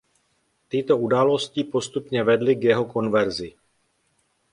[0.69, 3.53] Tyto události postupně vedly k jeho konverzi.